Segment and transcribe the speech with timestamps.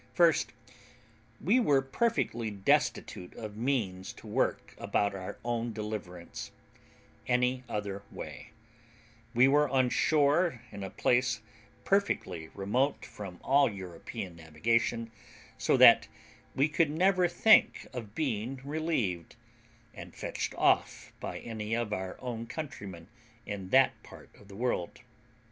[0.15, 0.51] First,
[1.39, 6.49] we were perfectly destitute of means to work about our own deliverance
[7.27, 8.49] any other way;
[9.35, 11.41] we were on shore in a place
[11.83, 15.11] perfectly remote from all European navigation;
[15.59, 16.07] so that
[16.55, 19.35] we could never think of being relieved,
[19.93, 23.07] and fetched off by any of our own countrymen
[23.45, 25.01] in that part of the world.